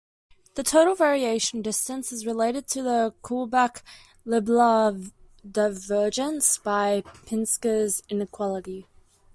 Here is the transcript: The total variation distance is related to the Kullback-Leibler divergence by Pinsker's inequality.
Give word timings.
The 0.55 0.63
total 0.63 0.95
variation 0.95 1.61
distance 1.61 2.11
is 2.11 2.25
related 2.25 2.65
to 2.69 2.81
the 2.81 3.13
Kullback-Leibler 3.21 5.11
divergence 5.51 6.57
by 6.57 7.01
Pinsker's 7.27 8.01
inequality. 8.09 8.87